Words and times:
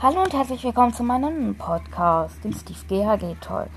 Hallo 0.00 0.22
und 0.22 0.32
herzlich 0.32 0.62
willkommen 0.62 0.94
zu 0.94 1.02
meinem 1.02 1.56
Podcast, 1.56 2.44
dem 2.44 2.52
Steve 2.52 2.78
GHG 2.86 3.34
Talk. 3.40 3.68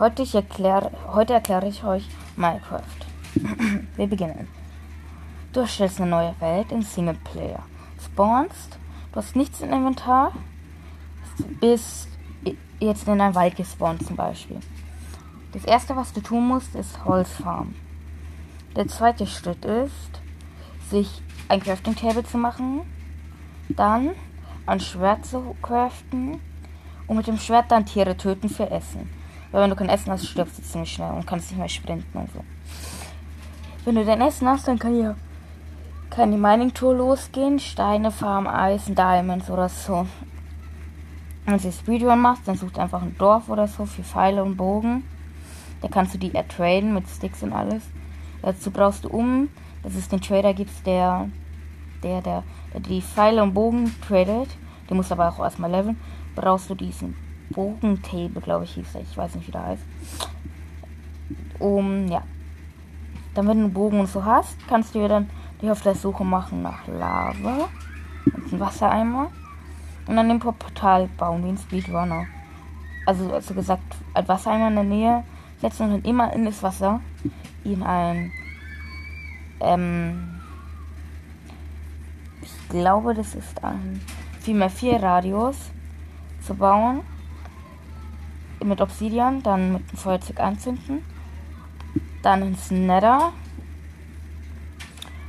Heute, 0.00 0.22
ich 0.22 0.34
erklär, 0.34 0.90
heute 1.06 1.34
erkläre 1.34 1.68
ich 1.68 1.84
euch 1.84 2.04
Minecraft. 2.34 2.82
Wir 3.96 4.08
beginnen. 4.08 4.48
Du 5.52 5.60
erstellst 5.60 6.00
eine 6.00 6.10
neue 6.10 6.34
Welt 6.40 6.72
in 6.72 6.82
Singleplayer. 6.82 7.62
Spawnst, 8.04 8.76
du 9.12 9.16
hast 9.16 9.36
nichts 9.36 9.60
im 9.60 9.72
Inventar, 9.72 10.32
bist 11.60 12.08
jetzt 12.80 13.06
in 13.06 13.20
ein 13.20 13.36
Wald 13.36 13.54
gespawnt 13.54 14.04
zum 14.04 14.16
Beispiel. 14.16 14.58
Das 15.52 15.64
erste, 15.64 15.94
was 15.94 16.12
du 16.12 16.22
tun 16.22 16.48
musst, 16.48 16.74
ist 16.74 17.04
Holz 17.04 17.30
farmen. 17.30 17.76
Der 18.74 18.88
zweite 18.88 19.28
Schritt 19.28 19.64
ist, 19.64 20.20
sich 20.90 21.22
ein 21.46 21.60
Crafting 21.60 21.94
Table 21.94 22.24
zu 22.24 22.36
machen, 22.36 22.80
dann 23.68 24.10
ein 24.70 24.80
Schwert 24.80 25.26
zu 25.26 25.56
craften 25.62 26.40
und 27.06 27.16
mit 27.16 27.26
dem 27.26 27.38
Schwert 27.38 27.70
dann 27.70 27.86
Tiere 27.86 28.16
töten 28.16 28.48
für 28.48 28.70
Essen. 28.70 29.10
Weil 29.50 29.62
wenn 29.62 29.70
du 29.70 29.76
kein 29.76 29.88
Essen 29.88 30.12
hast, 30.12 30.26
stirbst 30.26 30.58
du 30.58 30.62
ziemlich 30.62 30.92
schnell 30.92 31.12
und 31.12 31.26
kannst 31.26 31.50
nicht 31.50 31.58
mehr 31.58 31.68
sprinten 31.68 32.18
und 32.18 32.32
so. 32.32 32.44
Wenn 33.84 33.96
du 33.96 34.04
dein 34.04 34.20
Essen 34.20 34.48
hast, 34.48 34.68
dann 34.68 34.78
kann 34.78 34.94
hier 34.94 35.16
kann 36.10 36.32
die 36.32 36.38
Mining 36.38 36.74
Tour 36.74 36.94
losgehen. 36.94 37.60
Steine, 37.60 38.10
Farm, 38.10 38.48
Eisen, 38.48 38.96
Diamonds 38.96 39.48
oder 39.48 39.68
so. 39.68 40.06
Wenn 41.46 41.56
du 41.56 41.72
Speedrun 41.72 42.20
machst, 42.20 42.46
dann 42.46 42.56
such 42.56 42.76
einfach 42.76 43.02
ein 43.02 43.16
Dorf 43.16 43.48
oder 43.48 43.68
so 43.68 43.86
für 43.86 44.02
Pfeile 44.02 44.42
und 44.42 44.56
Bogen. 44.56 45.04
Da 45.80 45.88
kannst 45.88 46.14
du 46.14 46.18
die 46.18 46.34
ertraden 46.34 46.94
mit 46.94 47.08
Sticks 47.08 47.42
und 47.42 47.52
alles. 47.52 47.82
Dazu 48.42 48.70
brauchst 48.70 49.04
du 49.04 49.08
um, 49.08 49.48
dass 49.82 49.94
es 49.94 50.08
den 50.08 50.20
Trader 50.20 50.52
gibt, 50.52 50.84
der, 50.86 51.28
der, 52.02 52.22
der, 52.22 52.42
der 52.72 52.80
die 52.80 53.02
Pfeile 53.02 53.42
und 53.42 53.54
Bogen 53.54 53.94
tradet. 54.06 54.48
Den 54.88 54.96
musst 54.96 55.10
du 55.10 55.14
aber 55.14 55.28
auch 55.28 55.38
erstmal 55.40 55.70
leveln. 55.70 56.00
Brauchst 56.34 56.70
du 56.70 56.74
diesen 56.74 57.16
Bogentable, 57.50 58.40
glaube 58.40 58.64
ich, 58.64 58.74
hieß 58.74 58.94
er. 58.94 59.00
Ich 59.02 59.16
weiß 59.16 59.34
nicht, 59.34 59.48
wie 59.48 59.52
der 59.52 59.66
heißt. 59.66 59.82
Um, 61.58 62.08
ja. 62.08 62.22
Dann, 63.34 63.46
wenn 63.46 63.58
du 63.58 63.64
einen 63.64 63.72
Bogen 63.72 64.00
und 64.00 64.08
so 64.08 64.24
hast, 64.24 64.56
kannst 64.68 64.94
du 64.94 65.00
dir 65.00 65.08
dann 65.08 65.30
dich 65.60 65.70
auf 65.70 65.82
der 65.82 65.94
Suche 65.94 66.24
machen 66.24 66.62
nach 66.62 66.86
Lava 66.86 67.68
und 68.24 68.52
einem 68.52 68.60
Wassereimer. 68.60 69.30
Und 70.06 70.16
dann 70.16 70.28
den 70.28 70.40
Portal 70.40 71.08
bauen, 71.18 71.44
wie 71.44 71.50
ein 71.50 71.58
Speedrunner. 71.58 72.26
Also, 73.06 73.32
also 73.32 73.54
gesagt, 73.54 73.96
ein 74.14 74.26
Wassereimer 74.26 74.68
in 74.68 74.74
der 74.74 74.84
Nähe 74.84 75.24
setzen 75.60 75.84
und 75.84 75.90
dann 75.92 76.10
immer 76.10 76.32
in 76.32 76.44
das 76.44 76.62
Wasser 76.62 77.00
in 77.64 77.82
ein 77.82 78.32
ähm, 79.60 80.39
glaube, 82.70 83.14
das 83.14 83.34
ist 83.34 83.62
ein 83.62 84.00
4x4 84.44 85.02
Radius 85.02 85.56
zu 86.40 86.54
bauen. 86.54 87.02
Mit 88.64 88.80
Obsidian, 88.80 89.42
dann 89.42 89.74
mit 89.74 89.90
dem 89.90 89.98
Feuerzeug 89.98 90.40
anzünden. 90.40 91.04
Dann 92.22 92.42
ins 92.42 92.70
Nether. 92.70 93.32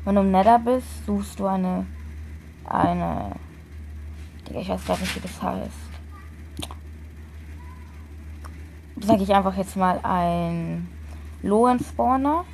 Wenn 0.06 0.16
du 0.16 0.22
im 0.22 0.31
Nether 0.31 0.59
bist, 0.59 1.06
suchst 1.06 1.39
du 1.39 1.47
eine. 1.47 1.86
eine. 2.66 3.36
Ich 4.53 4.69
weiß 4.69 4.86
gar 4.86 4.97
nicht, 4.97 5.16
wie 5.16 5.19
das 5.19 5.42
heißt. 5.42 5.72
Sag 9.02 9.22
ich 9.22 9.34
einfach 9.34 9.56
jetzt 9.56 9.75
mal 9.75 10.00
ein 10.03 10.88
Lohen 11.42 11.80
Spawner. 11.80 12.45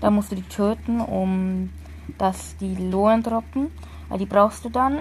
Da 0.00 0.10
musst 0.10 0.32
du 0.32 0.36
die 0.36 0.42
töten, 0.42 1.00
um 1.00 1.70
dass 2.18 2.56
die 2.58 2.74
Lohen 2.74 3.22
droppen. 3.22 3.70
Weil 4.08 4.18
die 4.18 4.26
brauchst 4.26 4.64
du 4.64 4.68
dann. 4.68 4.98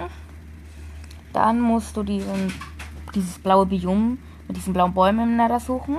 Dann 1.33 1.59
musst 1.59 1.97
du 1.97 2.03
diesen, 2.03 2.53
dieses 3.15 3.39
blaue 3.39 3.65
Biom 3.65 4.17
mit 4.47 4.57
diesen 4.57 4.73
blauen 4.73 4.93
Bäumen 4.93 5.31
im 5.31 5.37
Nether 5.37 5.59
suchen, 5.59 5.97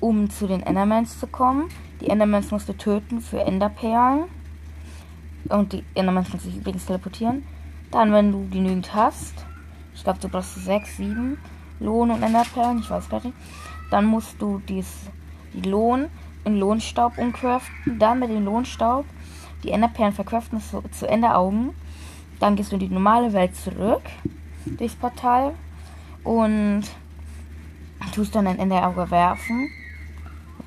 um 0.00 0.28
zu 0.30 0.46
den 0.46 0.62
Endermans 0.62 1.18
zu 1.20 1.26
kommen. 1.26 1.68
Die 2.00 2.08
Endermans 2.08 2.50
musst 2.50 2.68
du 2.68 2.76
töten 2.76 3.20
für 3.20 3.40
Enderperlen. 3.40 4.24
Und 5.48 5.72
die 5.72 5.84
Endermans 5.94 6.30
kannst 6.30 6.46
du 6.46 6.50
übrigens 6.50 6.86
teleportieren. 6.86 7.44
Dann, 7.90 8.12
wenn 8.12 8.32
du 8.32 8.48
genügend 8.48 8.94
hast, 8.94 9.44
ich 9.94 10.02
glaube, 10.02 10.18
du 10.20 10.28
brauchst 10.28 10.54
6, 10.64 10.96
7 10.96 11.38
Lohn 11.80 12.10
und 12.10 12.22
Enderperlen, 12.22 12.78
ich 12.78 12.90
weiß 12.90 13.08
gar 13.08 13.22
nicht. 13.22 13.36
Dann 13.90 14.06
musst 14.06 14.40
du 14.40 14.62
dies, 14.68 15.10
die 15.52 15.68
Lohn 15.68 16.08
in 16.44 16.58
Lohnstaub 16.58 17.18
umcraften. 17.18 17.98
Dann 17.98 18.20
mit 18.20 18.30
dem 18.30 18.44
Lohnstaub 18.44 19.04
die 19.62 19.70
Enderperlen 19.70 20.12
verkraften 20.12 20.60
zu, 20.60 20.82
zu 20.90 21.08
Enderaugen. 21.08 21.70
Dann 22.40 22.56
gehst 22.56 22.72
du 22.72 22.76
in 22.76 22.80
die 22.80 22.88
normale 22.88 23.32
Welt 23.32 23.54
zurück 23.56 24.02
durchs 24.64 24.94
Portal 24.94 25.54
und 26.24 26.84
tust 28.14 28.34
dann 28.34 28.46
ein 28.46 28.58
Enderauge 28.58 29.10
werfen. 29.10 29.70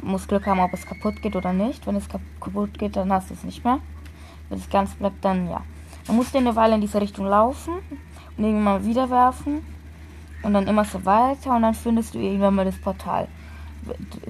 Muss 0.02 0.28
Glück 0.28 0.46
haben, 0.46 0.60
ob 0.60 0.74
es 0.74 0.86
kaputt 0.86 1.22
geht 1.22 1.36
oder 1.36 1.54
nicht. 1.54 1.86
Wenn 1.88 1.96
es 1.96 2.08
kaputt 2.08 2.78
geht, 2.78 2.96
dann 2.96 3.12
hast 3.12 3.30
du 3.30 3.34
es 3.34 3.44
nicht 3.44 3.64
mehr. 3.64 3.80
Wenn 4.50 4.60
es 4.60 4.70
ganz 4.70 4.94
bleibt, 4.96 5.24
dann 5.26 5.50
ja. 5.50 5.62
Dann 6.06 6.16
musst 6.16 6.34
du 6.34 6.38
eine 6.38 6.56
Weile 6.56 6.76
in 6.76 6.82
diese 6.82 7.02
Richtung 7.02 7.26
laufen 7.26 7.74
und 8.38 8.44
irgendwann 8.44 8.64
mal 8.64 8.86
wieder 8.86 9.10
werfen. 9.10 9.66
Und 10.44 10.54
dann 10.54 10.68
immer 10.68 10.86
so 10.86 11.04
weiter 11.06 11.56
und 11.56 11.64
dann 11.64 11.74
findest 11.74 12.14
du 12.14 12.20
irgendwann 12.20 12.54
mal 12.54 12.66
das 12.66 12.80
Portal. 12.80 13.28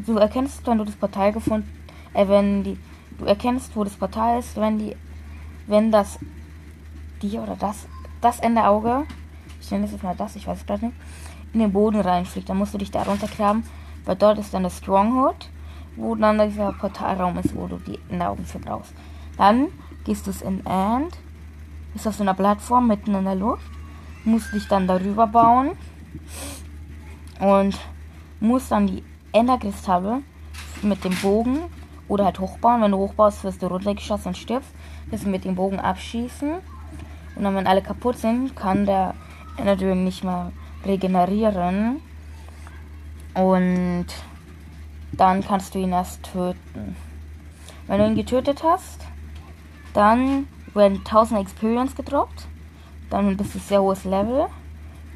Du 0.06 0.16
erkennst, 0.18 0.66
wenn 0.66 0.78
du 0.78 0.86
das 0.86 0.96
Portal 0.96 1.34
gefunden, 1.34 1.70
äh, 2.14 2.26
wenn 2.28 2.64
die, 2.64 2.78
du 3.18 3.26
erkennst, 3.26 3.76
wo 3.76 3.84
das 3.84 3.94
Portal 3.94 4.40
ist, 4.40 4.56
wenn 4.58 4.78
die, 4.78 4.96
wenn 5.68 5.92
das, 5.92 6.20
die 7.22 7.38
oder 7.38 7.56
das, 7.56 7.88
das 8.22 8.40
Ende 8.40 8.66
Auge, 8.66 9.04
ich 9.62 9.72
nenne 9.72 9.86
es 9.86 9.92
jetzt 9.92 10.04
mal 10.04 10.16
das, 10.16 10.36
ich 10.36 10.48
weiß 10.48 10.60
es 10.60 10.66
gerade 10.66 10.86
nicht, 10.86 10.98
in 11.54 11.60
den 11.60 11.72
Boden 11.72 12.02
reinfliegt, 12.02 12.50
dann 12.50 12.58
musst 12.58 12.74
du 12.74 12.78
dich 12.78 12.92
da 12.92 13.04
runtergraben, 13.04 13.64
weil 14.06 14.16
dort 14.16 14.38
ist 14.38 14.54
dann 14.54 14.64
das 14.64 14.78
Stronghold, 14.78 15.50
wo 15.96 16.16
dann 16.16 16.38
dieser 16.50 16.74
Portalraum 16.74 17.38
ist, 17.38 17.56
wo 17.56 17.68
du 17.68 17.78
die 17.78 18.00
Enderaugen 18.10 18.46
für 18.46 18.60
brauchst. 18.60 18.94
Dann 19.38 19.68
gehst 20.04 20.28
du 20.28 20.32
es 20.32 20.42
in 20.42 20.66
End, 20.66 21.18
bist 21.94 22.08
auf 22.08 22.16
so 22.16 22.24
einer 22.24 22.34
Plattform 22.34 22.88
mitten 22.88 23.16
in 23.16 23.24
der 23.24 23.36
Luft, 23.36 23.64
musst 24.26 24.54
dich 24.54 24.68
dann 24.68 24.88
darüber 24.88 25.28
bauen 25.28 25.72
und 27.40 27.80
musst 28.40 28.72
dann 28.72 28.88
die 28.88 29.04
Enderkristalle 29.32 30.22
mit 30.82 31.04
dem 31.04 31.16
Bogen 31.16 31.60
oder 32.08 32.26
halt 32.26 32.40
hochbauen. 32.40 32.82
Wenn 32.82 32.92
du 32.92 32.98
hochbaust, 32.98 33.44
wirst 33.44 33.62
du 33.62 33.68
runtergeschossen 33.68 34.30
und 34.30 34.38
stirbst. 34.38 34.70
Du 35.12 35.30
mit 35.30 35.46
dem 35.46 35.56
Bogen 35.56 35.80
abschießen. 35.80 36.56
Und 37.36 37.44
dann, 37.44 37.56
wenn 37.56 37.68
alle 37.68 37.82
kaputt 37.82 38.18
sind, 38.18 38.56
kann 38.56 38.86
der 38.86 39.14
Ender 39.58 39.76
nicht 39.96 40.24
mehr 40.24 40.52
regenerieren. 40.86 42.02
Und 43.34 44.08
dann 45.12 45.44
kannst 45.44 45.76
du 45.76 45.80
ihn 45.80 45.92
erst 45.92 46.24
töten. 46.24 46.96
Wenn 47.88 48.00
du 48.00 48.08
ihn 48.08 48.16
getötet 48.16 48.64
hast, 48.64 49.02
dann 49.94 50.48
werden 50.74 51.00
1000 51.00 51.42
Experience 51.42 51.96
gedroppt. 51.96 52.48
Dann 53.10 53.38
bist 53.38 53.56
du 53.56 53.60
sehr 53.60 53.82
hohes 53.82 54.04
Level. 54.04 54.48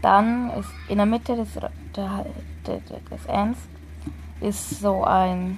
Dann 0.02 0.52
ist 0.52 0.70
in 0.88 0.98
der 0.98 1.06
Mitte 1.06 1.36
des, 1.36 1.50
der, 1.96 2.26
des 2.66 3.26
Ends 3.26 3.60
ist 4.42 4.80
so 4.80 5.04
ein 5.04 5.58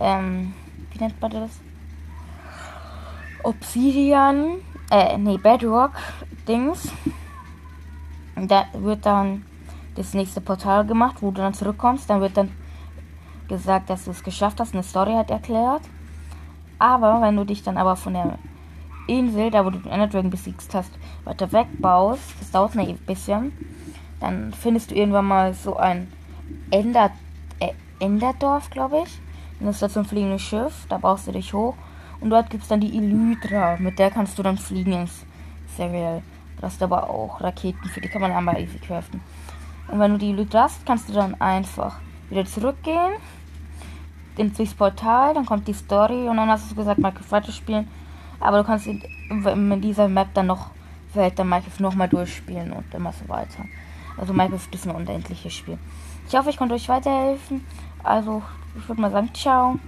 ähm, 0.00 0.54
wie 0.92 0.98
nennt 0.98 1.20
man 1.20 1.30
das? 1.30 1.60
Obsidian, 3.42 4.60
äh, 4.90 5.16
nee, 5.18 5.36
Bedrock 5.36 5.92
Dings. 6.46 6.92
Da 8.36 8.66
wird 8.72 9.04
dann 9.04 9.44
das 9.94 10.14
nächste 10.14 10.40
Portal 10.40 10.86
gemacht, 10.86 11.16
wo 11.20 11.30
du 11.30 11.40
dann 11.40 11.54
zurückkommst. 11.54 12.08
Dann 12.08 12.20
wird 12.20 12.36
dann 12.36 12.50
gesagt, 13.48 13.90
dass 13.90 14.04
du 14.04 14.10
es 14.12 14.22
geschafft 14.22 14.60
hast. 14.60 14.74
Eine 14.74 14.82
Story 14.82 15.12
hat 15.14 15.30
erklärt. 15.30 15.82
Aber 16.78 17.20
wenn 17.20 17.36
du 17.36 17.44
dich 17.44 17.62
dann 17.62 17.76
aber 17.76 17.96
von 17.96 18.14
der 18.14 18.38
Insel, 19.06 19.50
da 19.50 19.64
wo 19.64 19.70
du 19.70 19.78
den 19.78 19.90
Ender 19.90 20.06
Dragon 20.06 20.30
besiegt 20.30 20.74
hast, 20.74 20.90
weiter 21.24 21.52
wegbaust, 21.52 22.22
das 22.40 22.50
dauert 22.50 22.76
ein 22.76 22.96
bisschen, 22.98 23.52
dann 24.20 24.52
findest 24.52 24.90
du 24.90 24.94
irgendwann 24.94 25.26
mal 25.26 25.54
so 25.54 25.76
ein 25.76 26.08
Ender, 26.70 27.10
äh, 27.60 27.72
Enderdorf, 27.98 28.70
glaube 28.70 29.02
ich. 29.04 29.20
Dann 29.62 29.70
ist 29.70 29.80
da 29.80 29.88
so 29.88 30.00
ein 30.00 30.06
fliegendes 30.06 30.42
Schiff, 30.42 30.86
da 30.88 30.98
brauchst 30.98 31.28
du 31.28 31.32
dich 31.32 31.54
hoch. 31.54 31.76
Und 32.20 32.30
dort 32.30 32.50
gibt 32.50 32.64
es 32.64 32.68
dann 32.68 32.80
die 32.80 32.98
Elytra, 32.98 33.76
mit 33.78 33.98
der 33.98 34.10
kannst 34.10 34.36
du 34.36 34.42
dann 34.42 34.58
fliegen 34.58 34.92
ins 34.92 35.24
Serial. 35.76 36.22
Du 36.56 36.62
hast 36.64 36.82
aber 36.82 37.08
auch 37.08 37.40
Raketen, 37.40 37.88
für 37.88 38.00
die 38.00 38.08
kann 38.08 38.22
man 38.22 38.32
einmal 38.32 38.60
easy 38.60 38.78
craften. 38.78 39.20
Und 39.86 40.00
wenn 40.00 40.12
du 40.12 40.18
die 40.18 40.30
Elytra 40.30 40.64
hast, 40.64 40.84
kannst 40.84 41.08
du 41.08 41.12
dann 41.12 41.40
einfach 41.40 42.00
wieder 42.28 42.44
zurückgehen 42.44 43.12
ins 44.36 44.74
Portal, 44.74 45.34
dann 45.34 45.46
kommt 45.46 45.68
die 45.68 45.74
Story 45.74 46.26
und 46.28 46.38
dann 46.38 46.48
hast 46.48 46.70
du 46.70 46.74
gesagt, 46.74 46.98
Minecraft 46.98 47.30
weiterspielen. 47.30 47.86
Aber 48.40 48.58
du 48.58 48.64
kannst 48.64 48.86
in 48.88 49.80
dieser 49.80 50.08
Map 50.08 50.28
dann 50.34 50.46
noch 50.46 50.70
vielleicht 51.12 51.38
dann 51.38 51.48
Minecraft 51.48 51.80
nochmal 51.80 52.08
durchspielen 52.08 52.72
und 52.72 52.92
immer 52.94 53.12
so 53.12 53.28
weiter. 53.28 53.64
Also 54.16 54.32
Minecraft 54.32 54.68
ist 54.72 54.86
ein 54.88 54.94
unendliches 54.96 55.52
Spiel. 55.52 55.78
Ich 56.26 56.34
hoffe, 56.34 56.50
ich 56.50 56.56
konnte 56.56 56.74
euch 56.74 56.88
weiterhelfen. 56.88 57.64
Also, 58.02 58.42
ich 58.76 58.88
würde 58.88 59.00
mal 59.00 59.10
sagen, 59.10 59.30
ciao. 59.34 59.78